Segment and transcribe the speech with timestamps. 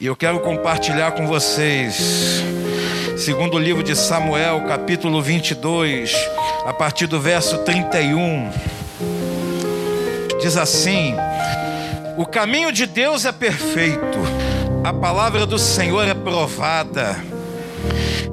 [0.00, 2.40] E eu quero compartilhar com vocês,
[3.16, 6.14] segundo o livro de Samuel, capítulo 22,
[6.64, 8.48] a partir do verso 31.
[10.40, 11.16] Diz assim:
[12.16, 14.20] O caminho de Deus é perfeito,
[14.84, 17.16] a palavra do Senhor é provada,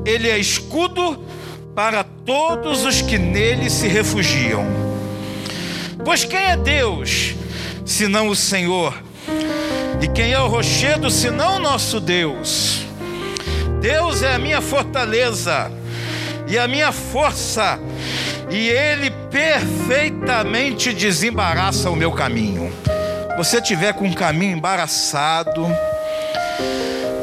[0.05, 1.25] Ele é escudo
[1.73, 4.63] para todos os que nele se refugiam.
[6.03, 7.33] Pois quem é Deus,
[7.83, 8.93] senão o Senhor?
[10.01, 12.85] E quem é o rochedo, senão nosso Deus?
[13.81, 15.71] Deus é a minha fortaleza
[16.47, 17.79] e a minha força,
[18.49, 22.71] e Ele perfeitamente desembaraça o meu caminho.
[23.31, 25.67] Se você tiver com um caminho embaraçado,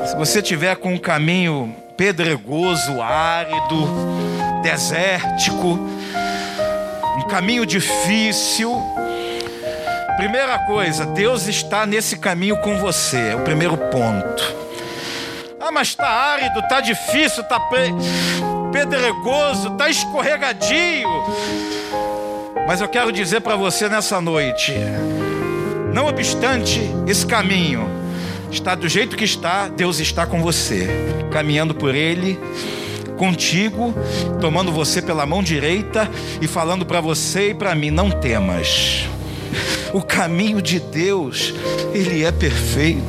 [0.06, 3.88] se você tiver com um caminho pedregoso, árido,
[4.62, 5.78] desértico,
[7.16, 8.72] um caminho difícil,
[10.16, 14.62] primeira coisa, Deus está nesse caminho com você, é o primeiro ponto.
[15.60, 17.60] Ah, mas está árido, está difícil, está
[18.72, 21.08] pedregoso, está escorregadio.
[22.66, 24.72] Mas eu quero dizer para você nessa noite,
[25.92, 27.88] não obstante esse caminho,
[28.50, 30.88] está do jeito que está, Deus está com você,
[31.30, 32.38] caminhando por ele,
[33.16, 33.94] contigo,
[34.40, 36.10] tomando você pela mão direita
[36.40, 39.06] e falando para você e para mim: não temas.
[39.92, 41.52] O caminho de Deus,
[41.92, 43.02] ele é perfeito.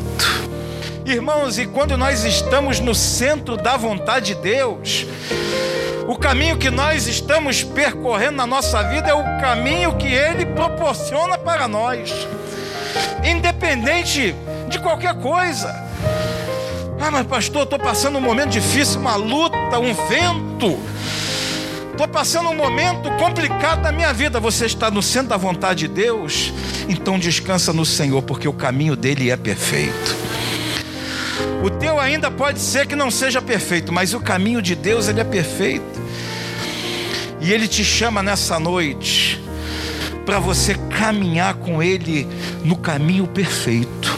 [1.05, 5.05] Irmãos, e quando nós estamos no centro da vontade de Deus,
[6.07, 11.37] o caminho que nós estamos percorrendo na nossa vida é o caminho que Ele proporciona
[11.37, 12.11] para nós,
[13.23, 14.35] independente
[14.69, 15.73] de qualquer coisa.
[16.99, 20.79] Ah, mas pastor, estou passando um momento difícil, uma luta, um vento.
[21.93, 24.39] Estou passando um momento complicado na minha vida.
[24.39, 26.51] Você está no centro da vontade de Deus?
[26.89, 30.17] Então descansa no Senhor, porque o caminho dele é perfeito.
[31.63, 35.19] O teu ainda pode ser que não seja perfeito, mas o caminho de Deus ele
[35.19, 36.01] é perfeito.
[37.39, 39.39] E ele te chama nessa noite
[40.25, 42.27] para você caminhar com ele
[42.63, 44.17] no caminho perfeito.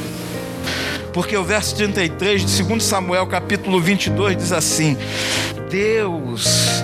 [1.11, 4.97] Porque o verso 33 de 2 Samuel, capítulo 22 diz assim:
[5.69, 6.74] Deus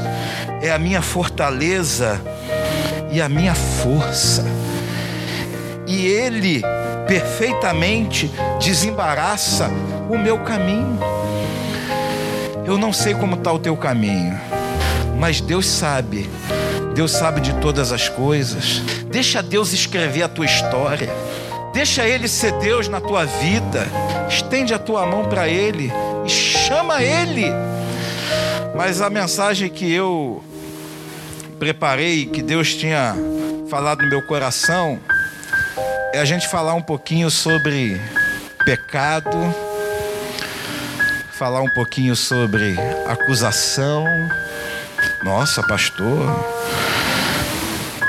[0.62, 2.22] é a minha fortaleza
[3.12, 4.46] e a minha força.
[5.88, 6.62] E ele
[7.08, 9.70] perfeitamente desembaraça
[10.10, 11.00] o meu caminho.
[12.66, 14.40] Eu não sei como está o teu caminho
[15.22, 16.28] mas Deus sabe.
[16.96, 18.82] Deus sabe de todas as coisas.
[19.12, 21.12] Deixa Deus escrever a tua história.
[21.72, 23.86] Deixa Ele ser Deus na tua vida.
[24.28, 25.92] Estende a tua mão para Ele
[26.26, 27.46] e chama Ele.
[28.76, 30.44] Mas a mensagem que eu
[31.62, 33.16] preparei, que Deus tinha
[33.70, 35.00] falado no meu coração,
[36.12, 38.02] é a gente falar um pouquinho sobre
[38.66, 39.30] pecado,
[41.38, 42.76] falar um pouquinho sobre
[43.08, 44.04] acusação
[45.24, 46.26] nossa, pastor.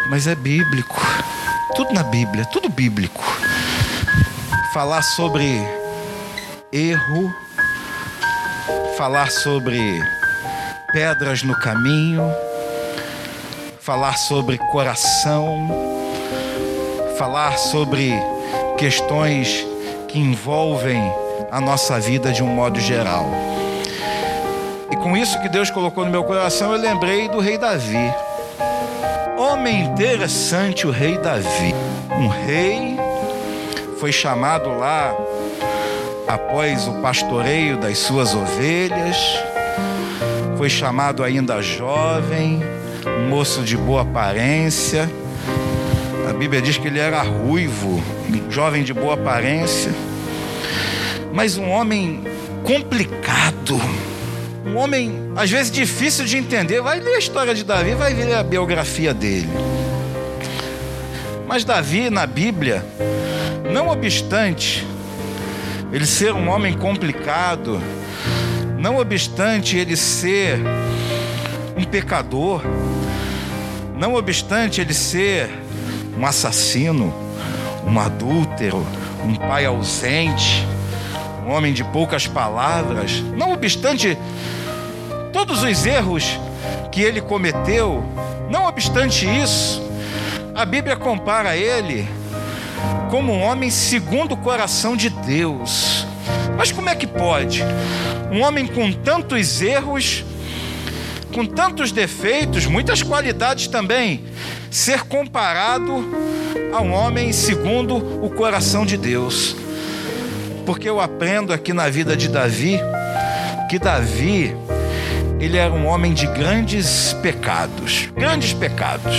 [0.08, 0.98] Mas é bíblico.
[1.76, 3.22] Tudo na Bíblia, tudo bíblico.
[4.72, 5.60] Falar sobre
[6.72, 7.34] erro,
[8.96, 9.78] falar sobre
[10.94, 12.34] pedras no caminho,
[13.84, 15.68] falar sobre coração,
[17.18, 18.12] falar sobre
[18.78, 19.66] questões
[20.08, 21.00] que envolvem
[21.50, 23.26] a nossa vida de um modo geral
[25.02, 28.14] com isso que Deus colocou no meu coração, eu lembrei do rei Davi.
[29.36, 31.74] Homem interessante, o rei Davi.
[32.08, 32.96] Um rei
[33.98, 35.12] foi chamado lá
[36.28, 39.16] após o pastoreio das suas ovelhas.
[40.56, 42.62] Foi chamado ainda jovem,
[43.06, 45.10] um moço de boa aparência.
[46.28, 48.02] A Bíblia diz que ele era ruivo,
[48.48, 49.92] jovem de boa aparência,
[51.32, 52.22] mas um homem
[52.64, 53.80] complicado
[54.64, 56.80] um homem, às vezes, difícil de entender.
[56.80, 59.48] Vai ler a história de Davi, vai ler a biografia dele.
[61.46, 62.84] Mas Davi, na Bíblia,
[63.72, 64.86] não obstante
[65.92, 67.82] ele ser um homem complicado,
[68.78, 70.58] não obstante ele ser
[71.76, 72.62] um pecador,
[74.02, 75.48] não obstante ele ser
[76.18, 77.14] um assassino,
[77.86, 78.84] um adúltero,
[79.24, 80.66] um pai ausente,
[81.46, 84.18] um homem de poucas palavras, não obstante
[85.32, 86.36] todos os erros
[86.90, 88.02] que ele cometeu,
[88.50, 89.80] não obstante isso,
[90.52, 92.04] a Bíblia compara ele
[93.08, 96.04] como um homem segundo o coração de Deus.
[96.58, 97.62] Mas como é que pode?
[98.32, 100.24] Um homem com tantos erros,
[101.32, 104.24] com tantos defeitos, muitas qualidades também,
[104.70, 106.04] ser comparado
[106.72, 109.56] a um homem segundo o coração de Deus.
[110.66, 112.78] Porque eu aprendo aqui na vida de Davi
[113.68, 114.54] que Davi
[115.40, 119.16] ele era um homem de grandes pecados, grandes pecados,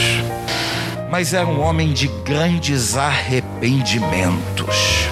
[1.09, 5.09] mas era um homem de grandes arrependimentos.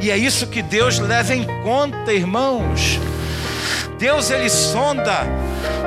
[0.00, 2.98] E é isso que Deus leva em conta, irmãos.
[3.98, 5.26] Deus ele sonda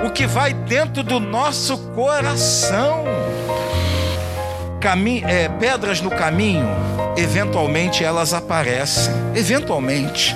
[0.05, 3.05] o que vai dentro do nosso coração.
[5.27, 6.67] É, pedras no caminho,
[7.15, 10.35] eventualmente elas aparecem, eventualmente.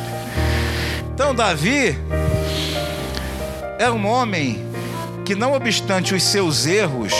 [1.14, 1.98] Então Davi
[3.80, 4.64] era um homem
[5.26, 7.12] que, não obstante os seus erros,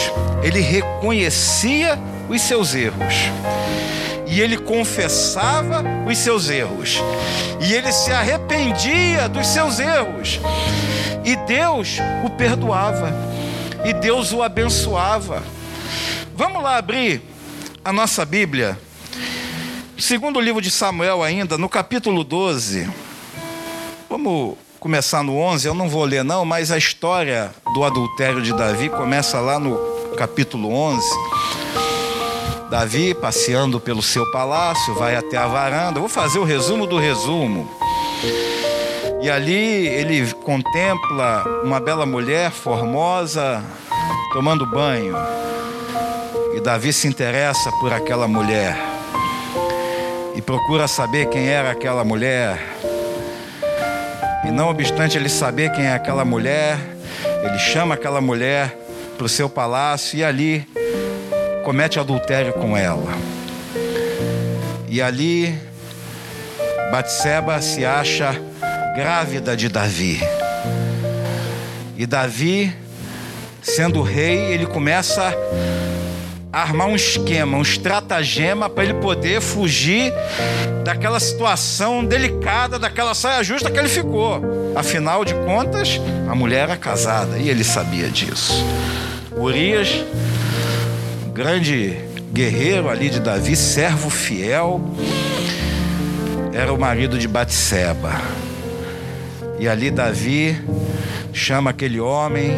[0.44, 1.98] ele reconhecia
[2.30, 3.32] os seus erros
[4.28, 7.02] e ele confessava os seus erros,
[7.62, 10.40] e ele se arrependia dos seus erros,
[11.26, 13.12] e Deus o perdoava,
[13.84, 15.44] e Deus o abençoava.
[16.36, 17.22] Vamos lá abrir
[17.84, 18.78] a nossa Bíblia,
[19.98, 22.88] segundo o livro de Samuel, ainda, no capítulo 12.
[24.08, 28.54] Vamos começar no 11, eu não vou ler, não, mas a história do adultério de
[28.54, 29.76] Davi começa lá no
[30.16, 31.04] capítulo 11.
[32.70, 36.00] Davi, passeando pelo seu palácio, vai até a varanda.
[36.00, 37.70] Vou fazer o resumo do resumo.
[39.26, 43.64] E ali ele contempla uma bela mulher formosa
[44.32, 45.16] tomando banho.
[46.56, 48.78] E Davi se interessa por aquela mulher
[50.36, 52.78] e procura saber quem era aquela mulher.
[54.46, 56.78] E não obstante ele saber quem é aquela mulher,
[57.44, 58.78] ele chama aquela mulher
[59.18, 60.68] para o seu palácio e ali
[61.64, 63.12] comete adultério com ela.
[64.88, 65.60] E ali
[66.92, 68.40] Batseba se acha
[68.96, 70.22] grávida de Davi.
[71.98, 72.74] E Davi,
[73.62, 75.34] sendo rei, ele começa
[76.52, 80.14] a armar um esquema, um estratagema para ele poder fugir
[80.86, 84.42] daquela situação delicada, daquela saia justa que ele ficou.
[84.76, 86.00] Afinal de contas,
[86.30, 88.66] a mulher era casada e ele sabia disso.
[89.36, 90.06] Urias
[91.34, 91.98] grande
[92.32, 94.80] guerreiro ali de Davi, servo fiel,
[96.54, 98.45] era o marido de Batseba.
[99.60, 100.62] E ali Davi
[101.34, 102.52] chama aquele homem,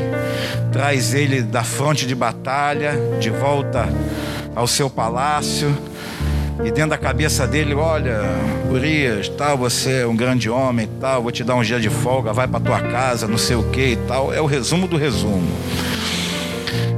[0.72, 3.88] traz ele da fronte de batalha, de volta
[4.56, 5.76] ao seu palácio.
[6.64, 8.20] E dentro da cabeça dele, olha,
[8.72, 12.34] Urias, tal, você é um grande homem, tal, vou te dar um dia de folga,
[12.34, 14.34] vai para tua casa, não sei o que e tal.
[14.34, 15.48] É o resumo do resumo.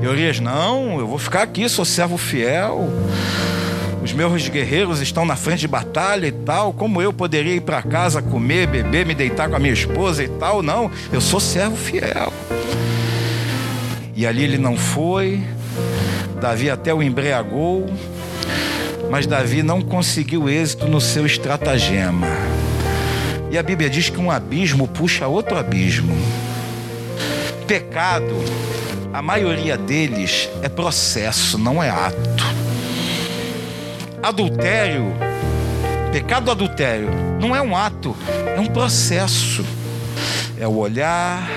[0.02, 2.88] E Urias, não, eu vou ficar aqui, sou servo fiel.
[4.04, 6.72] Os meus guerreiros estão na frente de batalha e tal.
[6.72, 10.28] Como eu poderia ir para casa comer, beber, me deitar com a minha esposa e
[10.28, 10.62] tal?
[10.64, 12.32] Não, eu sou servo fiel.
[14.16, 15.42] E ali ele não foi.
[16.40, 17.86] Davi até o embriagou,
[19.10, 22.28] mas Davi não conseguiu êxito no seu estratagema.
[23.52, 26.16] E a Bíblia diz que um abismo puxa outro abismo.
[27.68, 28.36] Pecado
[29.12, 32.69] a maioria deles é processo, não é ato.
[34.22, 35.14] Adultério,
[36.12, 38.16] pecado do adultério, não é um ato,
[38.56, 39.66] é um processo.
[40.60, 41.50] É o olhar,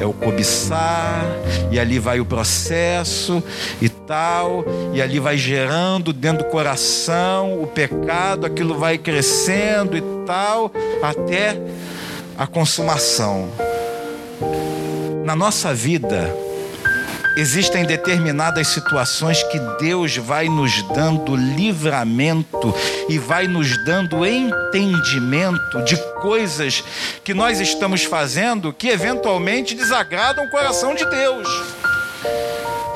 [0.00, 1.24] é o cobiçar,
[1.70, 3.40] e ali vai o processo
[3.80, 10.02] e tal, e ali vai gerando dentro do coração o pecado, aquilo vai crescendo e
[10.26, 11.56] tal, até
[12.36, 13.48] a consumação.
[15.24, 16.34] Na nossa vida,
[17.36, 22.74] Existem determinadas situações que Deus vai nos dando livramento
[23.08, 26.82] e vai nos dando entendimento de coisas
[27.22, 31.48] que nós estamos fazendo que eventualmente desagradam o coração de Deus.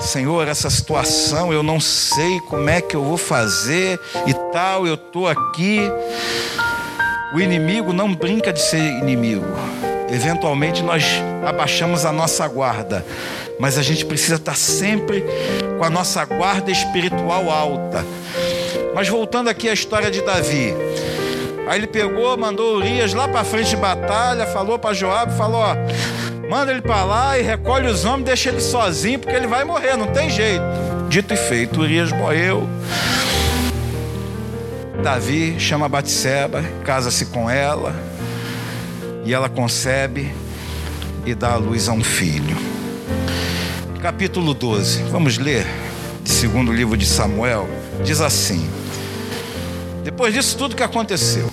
[0.00, 4.94] Senhor, essa situação eu não sei como é que eu vou fazer e tal, eu
[4.94, 5.80] estou aqui.
[7.32, 9.46] O inimigo não brinca de ser inimigo.
[10.10, 11.04] Eventualmente nós
[11.46, 13.04] abaixamos a nossa guarda
[13.58, 15.25] mas a gente precisa estar sempre
[15.78, 18.04] com a nossa guarda espiritual alta.
[18.94, 20.75] Mas voltando aqui à história de Davi.
[21.66, 25.75] Aí ele pegou, mandou Urias lá para frente de batalha, falou para Joabe, falou: ó,
[26.49, 29.96] manda ele para lá e recolhe os homens, deixa ele sozinho, porque ele vai morrer,
[29.96, 30.62] não tem jeito.
[31.08, 32.68] Dito e feito, Urias morreu.
[35.02, 37.94] Davi chama Batseba, casa-se com ela,
[39.25, 40.32] e ela concebe
[41.26, 42.73] e dá à luz a um filho
[44.04, 45.04] capítulo 12.
[45.04, 45.64] Vamos ler
[46.23, 47.66] de segundo livro de Samuel.
[48.04, 48.68] Diz assim:
[50.02, 51.50] Depois disso tudo que aconteceu,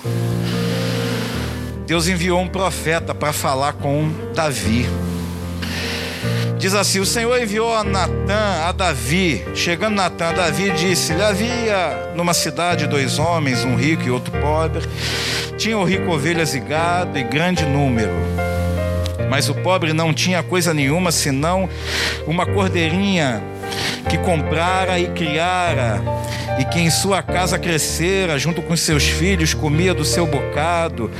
[1.86, 4.86] Deus enviou um profeta para falar com Davi.
[6.58, 9.42] Diz assim: O Senhor enviou a Natã a Davi.
[9.54, 14.82] Chegando Natã Davi, disse-lhe: Havia numa cidade dois homens, um rico e outro pobre.
[15.56, 18.12] Tinha o rico ovelhas e gado e grande número.
[19.32, 21.66] Mas o pobre não tinha coisa nenhuma senão
[22.26, 23.42] uma cordeirinha
[24.10, 26.02] que comprara e criara,
[26.60, 31.10] e que em sua casa crescera, junto com seus filhos, comia do seu bocado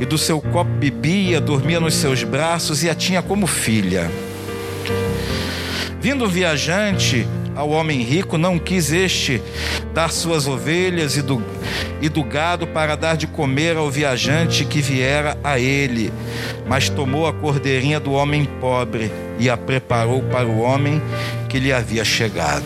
[0.00, 4.10] e do seu copo bebia, dormia nos seus braços e a tinha como filha.
[6.00, 9.42] Vindo o viajante ao homem rico, não quis este
[9.92, 11.42] dar suas ovelhas e do,
[12.00, 16.12] e do gado para dar de comer ao viajante que viera a ele,
[16.66, 21.00] mas tomou a cordeirinha do homem pobre e a preparou para o homem
[21.48, 22.64] que lhe havia chegado.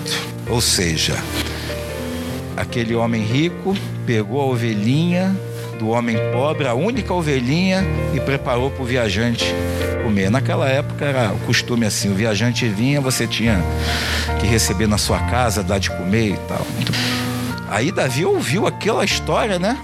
[0.49, 1.17] Ou seja,
[2.57, 3.77] aquele homem rico
[4.07, 5.35] pegou a ovelhinha
[5.79, 9.45] do homem pobre, a única ovelhinha, e preparou para o viajante
[10.05, 10.31] comer.
[10.31, 13.59] Naquela época era o costume assim: o viajante vinha, você tinha
[14.39, 16.67] que receber na sua casa, dar de comer e tal.
[17.71, 19.79] Aí Davi ouviu aquela história, né?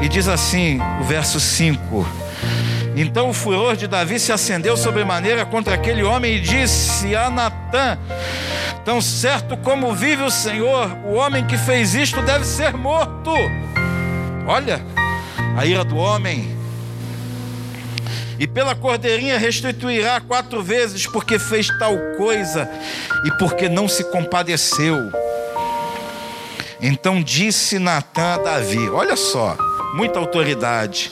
[0.00, 2.08] E diz assim, o verso 5:
[2.96, 7.98] Então o furor de Davi se acendeu sobremaneira contra aquele homem e disse a Natã:
[8.84, 13.30] Tão certo como vive o Senhor, o homem que fez isto deve ser morto.
[14.46, 14.80] Olha,
[15.56, 16.57] a ira do homem.
[18.38, 22.70] E pela cordeirinha restituirá quatro vezes, porque fez tal coisa
[23.24, 24.96] e porque não se compadeceu.
[26.80, 29.56] Então disse Natã a Davi: Olha só,
[29.94, 31.10] muita autoridade,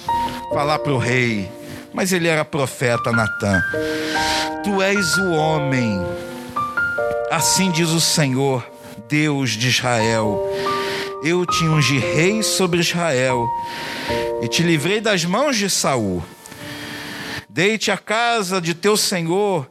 [0.53, 1.51] falar para o rei,
[1.93, 3.61] mas ele era profeta Natã.
[4.63, 6.01] Tu és o homem,
[7.31, 8.65] assim diz o Senhor,
[9.09, 10.41] Deus de Israel.
[11.25, 13.49] Eu te ungi rei sobre Israel
[14.43, 16.23] e te livrei das mãos de Saul.
[17.57, 19.67] Deite a casa de teu senhor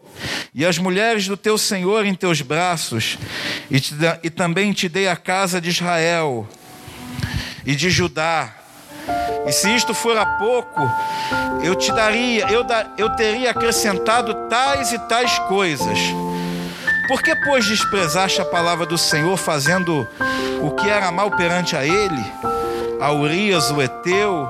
[0.56, 3.20] e as mulheres do teu senhor em teus braços,
[3.70, 6.50] e, te, e também te dei a casa de Israel
[7.64, 8.56] e de Judá.
[9.46, 10.82] E se isto for a pouco,
[11.64, 16.00] eu te daria, eu, da, eu teria acrescentado tais e tais coisas.
[17.08, 20.08] Por que, pois, desprezaste a palavra do Senhor, fazendo
[20.60, 22.26] o que era mal perante a ele?
[23.00, 24.50] A Urias, o Eteu,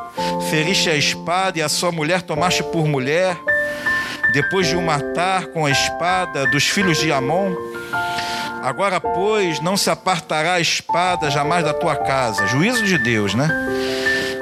[0.49, 3.37] feriste a espada e a sua mulher tomaste por mulher,
[4.33, 7.55] depois de o matar com a espada dos filhos de Amon.
[8.63, 12.47] Agora, pois, não se apartará a espada jamais da tua casa.
[12.47, 13.49] Juízo de Deus, né?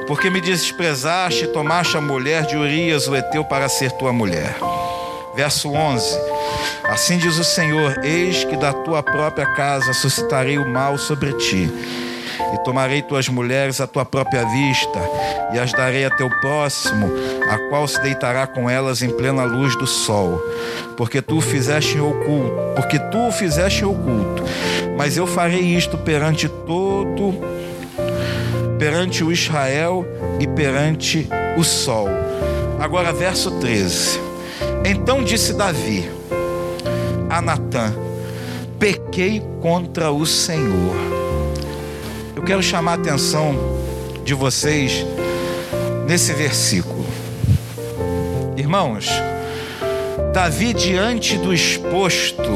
[0.07, 4.55] Porque me desprezaste e tomaste a mulher de Urias, o Eteu, para ser tua mulher.
[5.35, 6.05] Verso 11:
[6.85, 11.71] Assim diz o Senhor: Eis que da tua própria casa suscitarei o mal sobre ti
[12.53, 14.99] e tomarei tuas mulheres à tua própria vista,
[15.51, 17.11] e as darei a teu próximo,
[17.49, 20.39] a qual se deitará com elas em plena luz do sol.
[20.95, 24.43] Porque tu fizeste oculto, porque tu fizeste oculto.
[24.95, 27.33] Mas eu farei isto perante todo,
[28.77, 30.05] perante o Israel
[30.39, 32.07] e perante o sol.
[32.79, 34.19] Agora, verso 13.
[34.85, 36.07] Então disse Davi
[37.29, 37.93] a Natã:
[38.77, 41.22] Pequei contra o Senhor
[42.43, 43.55] eu quero chamar a atenção
[44.25, 45.05] de vocês
[46.05, 47.05] nesse versículo.
[48.57, 49.07] Irmãos,
[50.33, 52.51] Davi diante do exposto,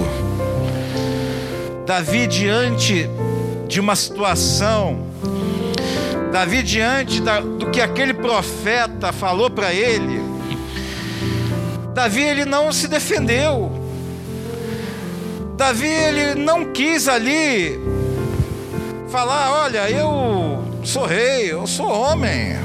[1.85, 3.09] Davi diante
[3.65, 5.07] de uma situação,
[6.33, 10.19] Davi diante da, do que aquele profeta falou para ele,
[11.93, 13.71] Davi ele não se defendeu.
[15.55, 17.96] Davi ele não quis ali
[19.07, 22.55] falar: olha, eu sou rei, eu sou homem,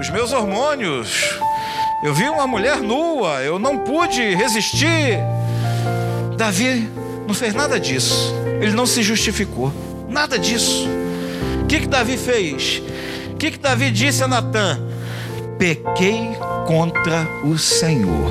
[0.00, 1.38] os meus hormônios,
[2.04, 5.18] eu vi uma mulher nua, eu não pude resistir.
[6.36, 6.88] Davi
[7.26, 9.72] não fez nada disso, ele não se justificou,
[10.08, 10.88] nada disso.
[11.62, 12.82] O que, que Davi fez?
[13.32, 14.80] O que, que Davi disse a Natã?
[15.58, 16.30] Pequei
[16.66, 18.30] contra o Senhor.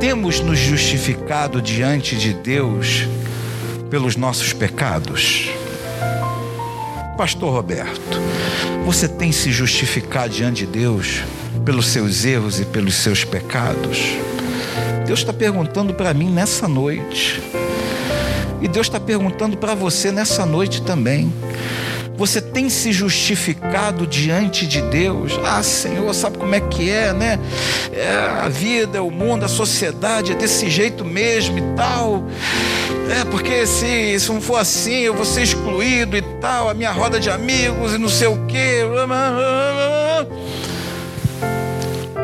[0.00, 3.08] Temos nos justificado diante de Deus
[3.90, 5.48] pelos nossos pecados?
[7.16, 8.18] Pastor Roberto,
[8.84, 11.22] você tem se justificado diante de Deus
[11.64, 13.98] pelos seus erros e pelos seus pecados?
[15.06, 17.42] Deus está perguntando para mim nessa noite.
[18.60, 21.32] E Deus está perguntando para você nessa noite também.
[22.18, 25.38] Você tem se justificado diante de Deus?
[25.44, 27.38] Ah, Senhor, sabe como é que é, né?
[27.92, 32.24] É, a vida, o mundo, a sociedade é desse jeito mesmo e tal.
[33.08, 36.90] É, porque se, se não for assim, eu vou ser excluído e tal, a minha
[36.90, 38.80] roda de amigos e não sei o quê.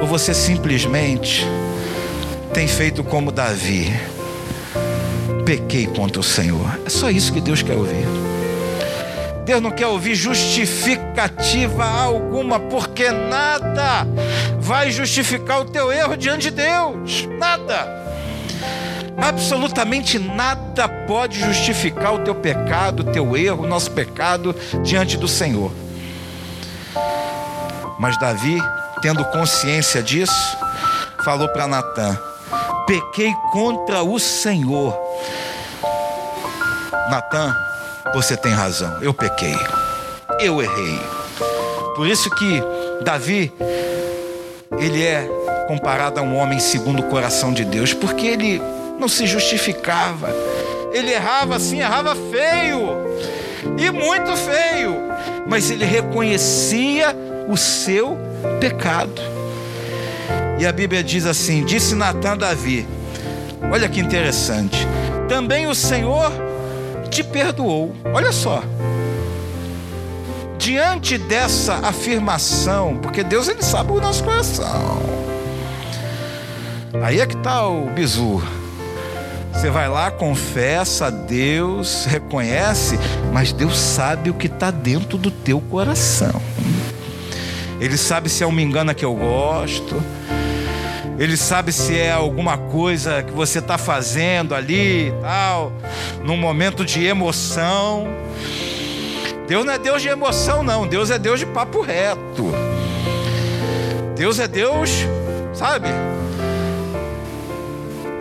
[0.01, 1.47] Ou você simplesmente
[2.53, 3.95] tem feito como Davi.
[5.47, 6.81] Pequei contra o Senhor.
[6.85, 8.34] É só isso que Deus quer ouvir.
[9.45, 14.07] Deus não quer ouvir justificativa alguma, porque nada
[14.59, 17.29] vai justificar o teu erro diante de Deus.
[17.39, 18.05] Nada.
[19.17, 25.29] Absolutamente nada pode justificar o teu pecado, o teu erro, o nosso pecado diante do
[25.29, 25.71] Senhor.
[27.99, 28.59] Mas Davi,
[29.03, 30.57] tendo consciência disso,
[31.23, 32.19] falou para Natã:
[32.87, 34.99] Pequei contra o Senhor.
[37.11, 37.55] Natã,
[38.13, 39.57] você tem razão, eu pequei,
[40.41, 41.01] eu errei.
[41.97, 42.63] Por isso que
[43.03, 43.53] Davi,
[44.79, 45.29] ele é
[45.67, 48.61] comparado a um homem segundo o coração de Deus, porque ele
[48.99, 50.29] não se justificava.
[50.93, 52.89] Ele errava assim, errava feio,
[53.79, 54.97] e muito feio,
[55.49, 57.17] mas ele reconhecia
[57.49, 58.19] o seu
[58.61, 59.21] pecado.
[60.59, 62.87] E a Bíblia diz assim: Disse Natan a Davi,
[63.73, 64.87] olha que interessante,
[65.29, 66.31] também o Senhor
[67.15, 67.95] te perdoou.
[68.13, 68.61] Olha só.
[70.59, 75.01] Diante dessa afirmação, porque Deus ele sabe o nosso coração.
[77.01, 78.43] Aí é que está o bizu.
[79.53, 82.99] Você vai lá, confessa a Deus, reconhece,
[83.33, 86.43] mas Deus sabe o que está dentro do teu coração.
[87.81, 90.03] Ele sabe se é uma engana que eu gosto.
[91.19, 95.73] Ele sabe se é alguma coisa que você está fazendo ali e tal,
[96.25, 98.09] num momento de emoção.
[99.47, 100.87] Deus não é Deus de emoção, não.
[100.87, 102.53] Deus é Deus de papo reto.
[104.17, 104.91] Deus é Deus,
[105.53, 105.89] sabe?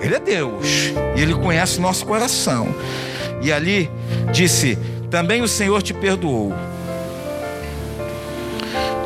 [0.01, 0.67] Ele é Deus
[1.15, 2.75] e Ele conhece nosso coração.
[3.41, 3.89] E ali
[4.31, 4.77] disse:
[5.09, 6.53] Também o Senhor te perdoou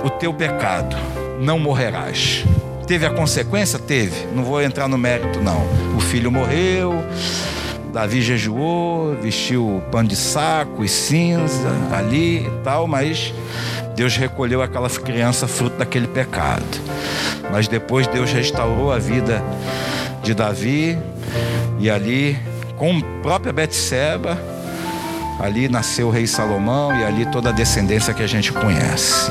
[0.03, 0.95] o teu pecado,
[1.39, 2.43] não morrerás.
[2.87, 3.77] Teve a consequência?
[3.77, 4.25] Teve.
[4.33, 5.61] Não vou entrar no mérito, não.
[5.97, 7.03] O filho morreu,
[7.91, 13.33] Davi jejuou, vestiu pano de saco e cinza ali e tal, mas
[13.93, 16.63] Deus recolheu aquela criança fruto daquele pecado.
[17.51, 19.43] Mas depois Deus restaurou a vida
[20.23, 20.97] de Davi
[21.79, 22.39] e ali
[22.77, 24.37] com a própria Betseba
[25.39, 29.29] ali nasceu o rei Salomão e ali toda a descendência que a gente conhece.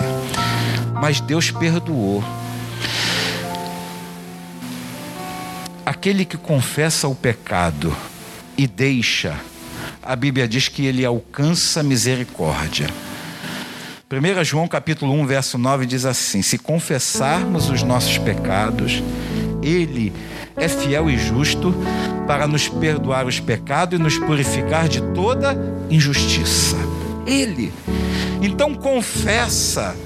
[0.93, 2.23] Mas Deus perdoou.
[6.07, 7.93] Aquele que confessa o pecado
[8.57, 9.35] e deixa,
[10.01, 12.89] a Bíblia diz que ele alcança misericórdia.
[14.09, 19.03] 1 João capítulo 1, verso 9 diz assim: Se confessarmos os nossos pecados,
[19.61, 20.13] ele
[20.57, 21.75] é fiel e justo
[22.25, 25.59] para nos perdoar os pecados e nos purificar de toda
[25.91, 26.77] injustiça.
[27.27, 27.73] Ele.
[28.41, 29.97] Então confessa.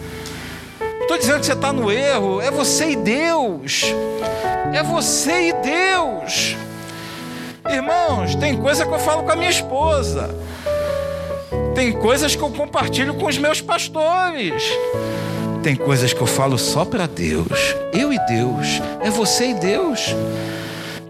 [1.10, 2.40] Estou dizendo que você está no erro.
[2.40, 3.82] É você e Deus.
[4.72, 6.56] É você e Deus.
[7.68, 10.32] Irmãos, tem coisa que eu falo com a minha esposa.
[11.74, 14.62] Tem coisas que eu compartilho com os meus pastores.
[15.64, 17.74] Tem coisas que eu falo só para Deus.
[17.92, 18.80] Eu e Deus.
[19.02, 20.14] É você e Deus.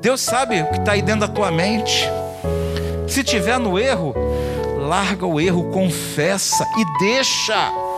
[0.00, 2.08] Deus sabe o que está aí dentro da tua mente.
[3.06, 4.14] Se tiver no erro,
[4.78, 7.89] larga o erro, confessa e deixa.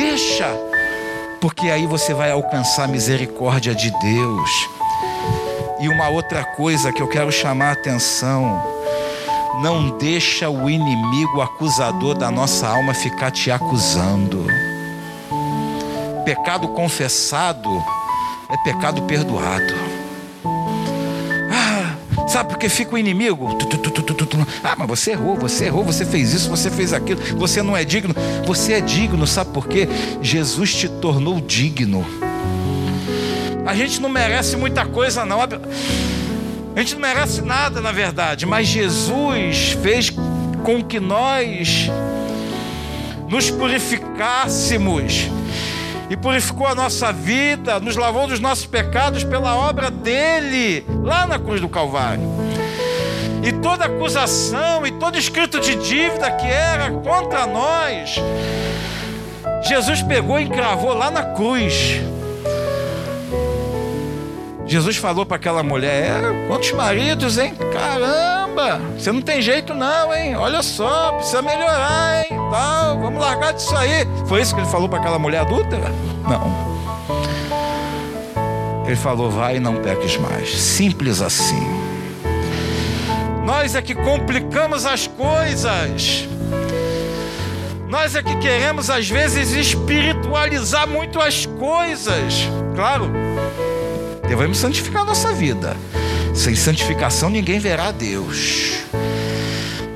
[0.00, 0.48] Deixa.
[1.40, 4.50] Porque aí você vai alcançar a misericórdia de Deus.
[5.80, 8.62] E uma outra coisa que eu quero chamar a atenção,
[9.62, 14.46] não deixa o inimigo acusador da nossa alma ficar te acusando
[16.30, 17.68] pecado confessado
[18.48, 19.89] é pecado perdoado.
[22.30, 23.58] Sabe porque fica o inimigo?
[24.62, 27.84] Ah, mas você errou, você errou, você fez isso, você fez aquilo, você não é
[27.84, 28.14] digno.
[28.46, 29.88] Você é digno, sabe por quê?
[30.22, 32.06] Jesus te tornou digno.
[33.66, 35.40] A gente não merece muita coisa, não.
[35.42, 35.48] A
[36.78, 40.10] gente não merece nada, na verdade, mas Jesus fez
[40.62, 41.90] com que nós
[43.28, 45.28] nos purificássemos
[46.10, 51.38] e purificou a nossa vida, nos lavou dos nossos pecados pela obra dele, lá na
[51.38, 52.28] cruz do Calvário.
[53.44, 58.16] E toda acusação e todo escrito de dívida que era contra nós,
[59.62, 62.00] Jesus pegou e encravou lá na cruz.
[64.66, 67.54] Jesus falou para aquela mulher: é, quantos maridos, hein?
[67.72, 68.39] Caramba,
[68.96, 70.36] você não tem jeito não, hein?
[70.36, 72.38] Olha só, precisa melhorar, hein?
[72.50, 74.06] Tal, vamos largar disso aí.
[74.26, 75.78] Foi isso que ele falou para aquela mulher adulta?
[76.28, 76.70] Não.
[78.86, 80.58] Ele falou: vai e não peques mais.
[80.58, 81.66] Simples assim.
[83.44, 86.28] Nós é que complicamos as coisas.
[87.88, 92.48] Nós é que queremos às vezes espiritualizar muito as coisas.
[92.76, 93.10] Claro
[94.30, 95.76] Devemos santificar a nossa vida.
[96.34, 98.84] Sem santificação ninguém verá Deus.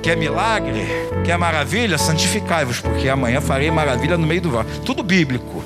[0.02, 0.86] Quer milagre?
[1.24, 1.96] Quer maravilha?
[1.96, 4.68] Santificai-vos, porque amanhã farei maravilha no meio do vale.
[4.84, 5.64] Tudo bíblico.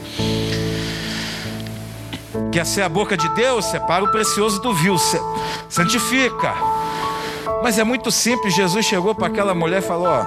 [2.52, 3.64] Quer ser a boca de Deus?
[3.64, 4.96] Separa o precioso do vil.
[5.68, 6.54] Santifica.
[7.62, 8.54] Mas é muito simples.
[8.54, 10.24] Jesus chegou para aquela mulher e falou: Ó,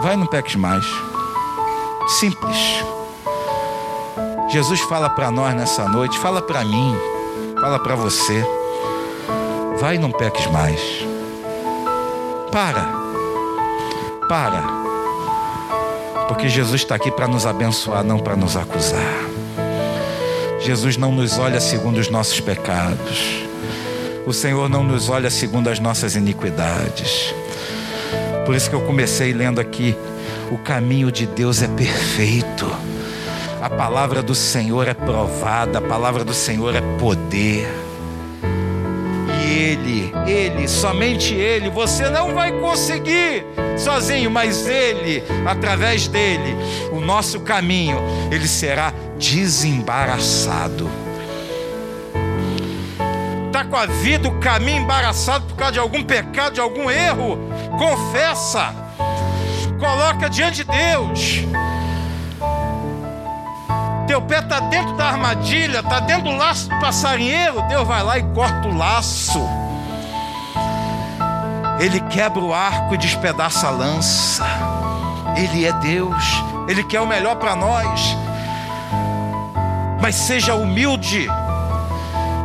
[0.00, 0.84] vai não peques mais.
[2.18, 2.56] Simples.
[4.50, 6.96] Jesus fala para nós nessa noite, fala para mim,
[7.60, 8.57] fala para você.
[9.80, 10.80] Vai e não peques mais.
[12.50, 12.88] Para.
[14.28, 14.62] Para.
[16.26, 19.28] Porque Jesus está aqui para nos abençoar, não para nos acusar.
[20.60, 23.44] Jesus não nos olha segundo os nossos pecados.
[24.26, 27.32] O Senhor não nos olha segundo as nossas iniquidades.
[28.44, 29.96] Por isso que eu comecei lendo aqui:
[30.50, 32.68] o caminho de Deus é perfeito.
[33.62, 37.87] A palavra do Senhor é provada, a palavra do Senhor é poder.
[39.78, 41.70] Ele, Ele, somente Ele.
[41.70, 43.44] Você não vai conseguir
[43.76, 46.56] sozinho, mas Ele, através dele,
[46.92, 47.98] o nosso caminho,
[48.30, 50.90] ele será desembaraçado.
[53.46, 57.38] Está com a vida, o caminho embaraçado por causa de algum pecado, de algum erro?
[57.78, 58.74] Confessa,
[59.78, 61.44] coloca diante de Deus.
[64.06, 67.60] Teu pé está dentro da armadilha, está dentro do laço do passarinheiro.
[67.68, 69.67] Deus vai lá e corta o laço.
[71.80, 74.44] Ele quebra o arco e despedaça a lança.
[75.36, 76.24] Ele é Deus.
[76.68, 78.16] Ele quer o melhor para nós.
[80.00, 81.28] Mas seja humilde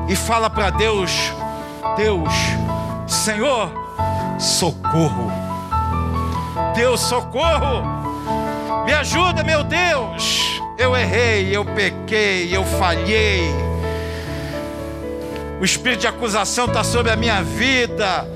[0.08, 1.12] e fala para Deus:
[1.98, 2.34] Deus,
[3.08, 3.72] Senhor,
[4.38, 5.32] socorro.
[6.76, 7.84] Deus, socorro.
[8.86, 10.62] Me ajuda, meu Deus.
[10.78, 13.43] Eu errei, eu pequei, eu falhei.
[15.60, 18.28] O espírito de acusação está sobre a minha vida.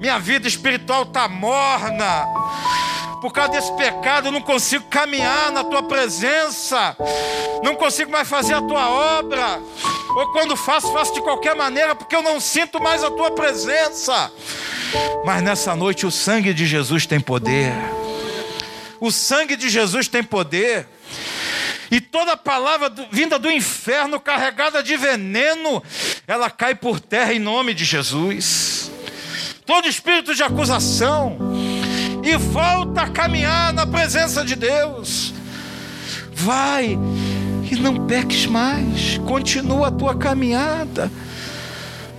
[0.00, 2.26] Minha vida espiritual está morna.
[3.20, 6.96] Por causa desse pecado, eu não consigo caminhar na tua presença.
[7.62, 9.60] Não consigo mais fazer a tua obra.
[10.16, 14.32] Ou quando faço, faço de qualquer maneira, porque eu não sinto mais a tua presença.
[15.22, 17.74] Mas nessa noite o sangue de Jesus tem poder.
[18.98, 20.88] O sangue de Jesus tem poder.
[21.90, 25.82] E toda palavra do, vinda do inferno, carregada de veneno,
[26.26, 28.69] ela cai por terra em nome de Jesus.
[29.64, 31.36] Todo espírito de acusação,
[32.22, 35.32] e volta a caminhar na presença de Deus.
[36.32, 36.98] Vai
[37.70, 41.10] e não peques mais, continua a tua caminhada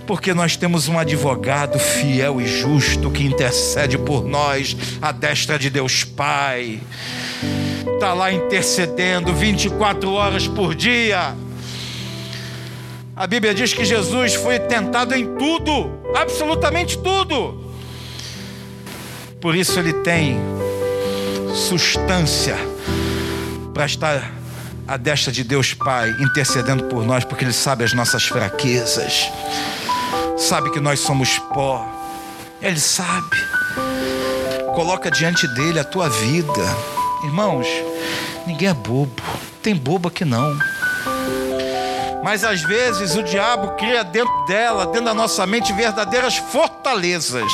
[0.04, 5.70] porque nós temos um advogado fiel e justo que intercede por nós, à destra de
[5.70, 6.80] Deus Pai
[8.02, 11.36] está lá intercedendo 24 horas por dia.
[13.14, 17.62] A Bíblia diz que Jesus foi tentado em tudo, absolutamente tudo.
[19.40, 20.38] Por isso ele tem
[21.54, 22.56] substância
[23.74, 24.32] para estar
[24.86, 29.30] à destra de Deus Pai, intercedendo por nós, porque ele sabe as nossas fraquezas,
[30.36, 31.86] sabe que nós somos pó,
[32.60, 33.36] ele sabe.
[34.74, 36.62] Coloca diante dele a tua vida
[37.22, 37.68] Irmãos,
[38.48, 39.22] ninguém é bobo.
[39.62, 40.58] Tem bobo aqui não.
[42.22, 47.52] Mas às vezes o diabo cria dentro dela, dentro da nossa mente, verdadeiras fortalezas.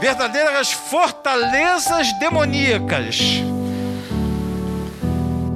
[0.00, 3.18] Verdadeiras fortalezas demoníacas.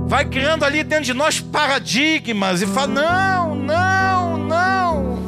[0.07, 5.19] Vai criando ali dentro de nós paradigmas e fala: não, não, não.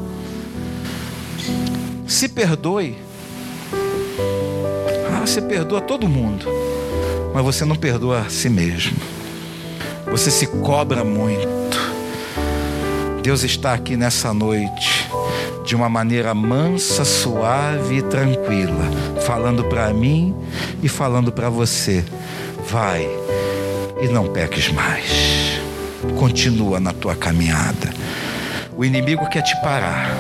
[2.07, 2.99] Se perdoe.
[5.15, 6.49] Ah, você perdoa todo mundo
[7.33, 8.97] mas você não perdoa a si mesmo.
[10.13, 11.49] Você se cobra muito.
[13.23, 15.09] Deus está aqui nessa noite
[15.65, 18.91] de uma maneira mansa, suave e tranquila,
[19.25, 20.37] falando para mim
[20.83, 22.05] e falando para você.
[22.69, 23.09] Vai
[24.03, 25.59] e não peques mais.
[26.19, 27.91] Continua na tua caminhada.
[28.77, 30.15] O inimigo quer te parar,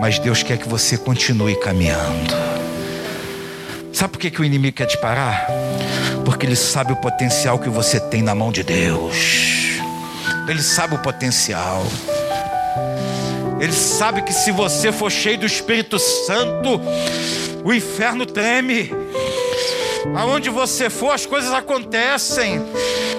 [0.00, 2.49] mas Deus quer que você continue caminhando.
[4.00, 5.46] Sabe por que, que o inimigo quer te parar?
[6.24, 9.14] Porque ele sabe o potencial que você tem na mão de Deus.
[10.48, 11.84] Ele sabe o potencial.
[13.60, 16.80] Ele sabe que se você for cheio do Espírito Santo,
[17.62, 18.90] o inferno treme.
[20.16, 22.58] Aonde você for, as coisas acontecem.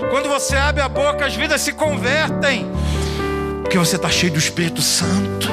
[0.10, 2.66] Quando você abre a boca, as vidas se convertem.
[3.62, 5.48] Porque você está cheio do Espírito Santo.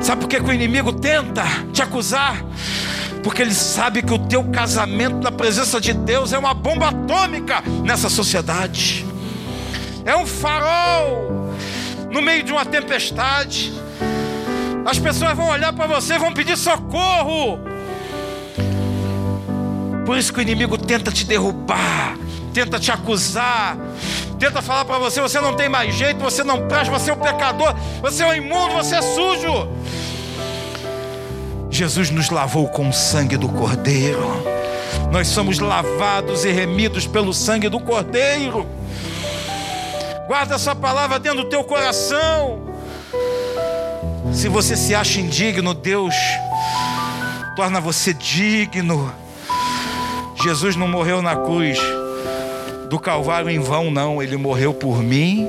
[0.00, 2.42] Sabe por que, que o inimigo tenta te acusar?
[3.24, 7.62] Porque ele sabe que o teu casamento na presença de Deus é uma bomba atômica
[7.82, 9.06] nessa sociedade.
[10.04, 11.54] é um farol
[12.10, 13.72] no meio de uma tempestade.
[14.84, 17.58] As pessoas vão olhar para você e vão pedir socorro.
[20.04, 22.18] Por isso que o inimigo tenta te derrubar,
[22.52, 23.78] tenta te acusar,
[24.38, 27.18] tenta falar para você: você não tem mais jeito, você não presta, você é um
[27.18, 29.66] pecador, você é um imundo, você é sujo.
[31.74, 34.22] Jesus nos lavou com o sangue do Cordeiro.
[35.10, 38.64] Nós somos lavados e remidos pelo sangue do Cordeiro.
[40.28, 42.60] Guarda essa palavra dentro do teu coração.
[44.32, 46.14] Se você se acha indigno, Deus
[47.56, 49.12] torna você digno.
[50.44, 51.76] Jesus não morreu na cruz
[52.88, 54.22] do Calvário em vão, não.
[54.22, 55.48] Ele morreu por mim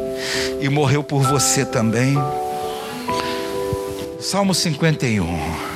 [0.59, 2.15] e morreu por você também.
[4.19, 5.74] Salmo 51.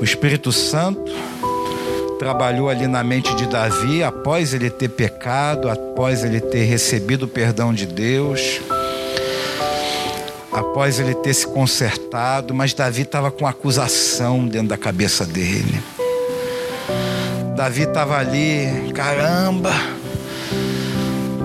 [0.00, 1.12] O Espírito Santo
[2.18, 7.28] trabalhou ali na mente de Davi após ele ter pecado, após ele ter recebido o
[7.28, 8.60] perdão de Deus,
[10.52, 15.82] após ele ter se consertado, mas Davi estava com acusação dentro da cabeça dele.
[17.56, 19.72] Davi estava ali, caramba,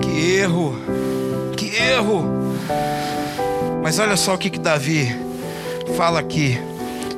[0.02, 0.76] que erro,
[1.56, 2.24] que erro.
[3.82, 5.14] Mas olha só o que, que Davi
[5.96, 6.58] fala aqui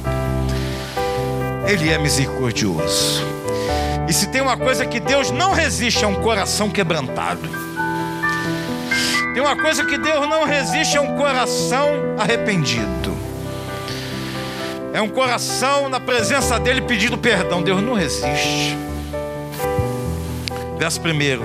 [1.67, 3.23] Ele é misericordioso.
[4.07, 7.47] E se tem uma coisa que Deus não resiste é um coração quebrantado.
[9.33, 13.15] Tem uma coisa que Deus não resiste é um coração arrependido.
[14.93, 17.61] É um coração na presença dele pedindo perdão.
[17.61, 18.75] Deus não resiste.
[20.79, 21.43] Verso primeiro.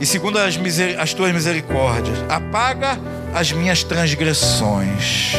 [0.00, 0.58] E segundo as,
[0.98, 2.98] as tuas misericórdias, apaga
[3.34, 5.32] as minhas transgressões.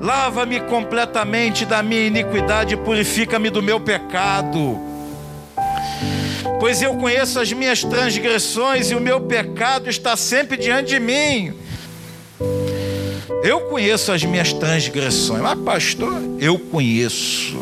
[0.00, 4.78] Lava-me completamente da minha iniquidade e purifica-me do meu pecado.
[6.60, 11.54] Pois eu conheço as minhas transgressões e o meu pecado está sempre diante de mim.
[13.42, 15.40] Eu conheço as minhas transgressões.
[15.40, 17.56] Mas, pastor, eu conheço.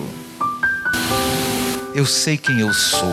[1.95, 3.13] Eu sei quem eu sou.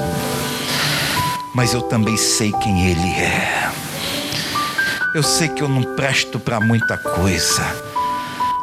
[1.54, 3.71] Mas eu também sei quem Ele é.
[5.14, 7.64] Eu sei que eu não presto para muita coisa,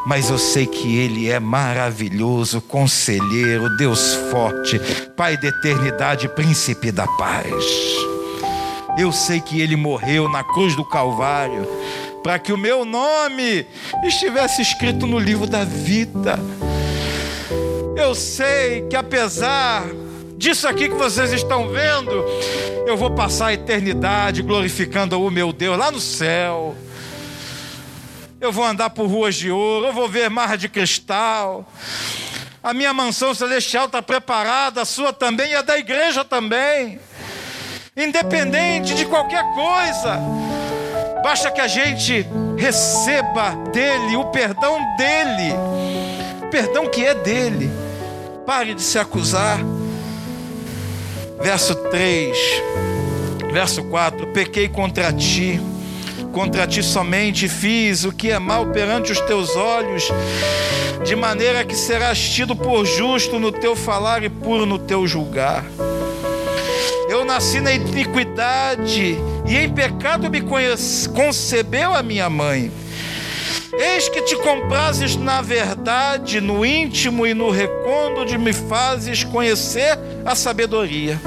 [0.07, 4.81] mas eu sei que Ele é maravilhoso, conselheiro, Deus forte,
[5.15, 7.53] Pai da eternidade, príncipe da paz.
[8.99, 11.69] Eu sei que Ele morreu na cruz do Calvário
[12.23, 13.67] para que o meu nome
[14.05, 16.39] estivesse escrito no livro da vida.
[17.95, 19.85] Eu sei que apesar
[20.39, 22.25] disso aqui que vocês estão vendo,
[22.87, 26.77] eu vou passar a eternidade glorificando o meu Deus lá no céu.
[28.41, 31.69] Eu vou andar por ruas de ouro, eu vou ver mar de cristal.
[32.63, 37.01] A minha mansão celestial está preparada, a sua também e a da igreja também.
[37.97, 40.21] Independente de qualquer coisa,
[41.21, 42.25] basta que a gente
[42.57, 45.53] receba dele o perdão dele,
[46.43, 47.69] o perdão que é dele.
[48.47, 49.59] Pare de se acusar
[51.41, 52.37] verso 3,
[53.53, 55.61] verso 4: Pequei contra ti,
[56.33, 60.09] contra ti somente fiz o que é mal perante os teus olhos,
[61.05, 65.65] de maneira que serás tido por justo no teu falar e puro no teu julgar.
[67.09, 72.71] Eu nasci na iniquidade e em pecado me concebeu a minha mãe.
[73.79, 80.35] Eis que te comprases na verdade, no íntimo e no recôndito, me fazes conhecer a
[80.35, 81.21] sabedoria.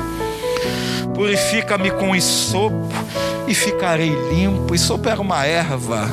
[1.16, 2.90] Purifica-me com isopo
[3.48, 4.76] e ficarei limpo.
[4.76, 6.10] Isopo era uma erva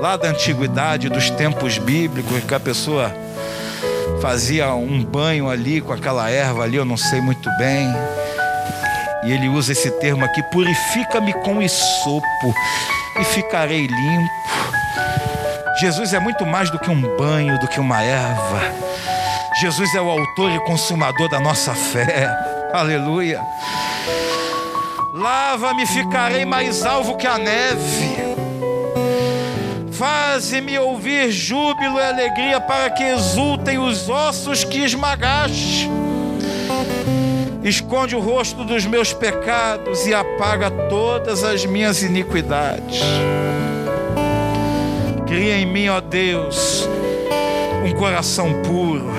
[0.00, 3.12] lá da antiguidade, dos tempos bíblicos, que a pessoa
[4.20, 7.88] fazia um banho ali com aquela erva ali, eu não sei muito bem.
[9.24, 12.54] E ele usa esse termo aqui: purifica-me com isopo
[13.20, 14.41] e ficarei limpo.
[15.82, 18.60] Jesus é muito mais do que um banho, do que uma erva.
[19.60, 22.32] Jesus é o autor e consumador da nossa fé.
[22.72, 23.40] Aleluia.
[25.12, 28.16] Lava-me, ficarei mais alvo que a neve.
[29.90, 35.90] Faze-me ouvir júbilo e alegria para que exultem os ossos que esmagaste.
[37.64, 43.02] Esconde o rosto dos meus pecados e apaga todas as minhas iniquidades.
[45.32, 46.86] Cria em mim, ó Deus,
[47.82, 49.10] um coração puro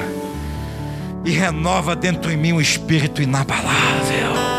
[1.25, 4.52] e renova dentro em mim um espírito inabalável.